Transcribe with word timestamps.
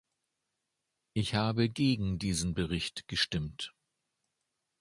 Ich 1.13 1.35
habe 1.35 1.69
gegen 1.69 2.17
diesen 2.17 2.55
Bericht 2.55 3.07
gestimmt. 3.07 3.71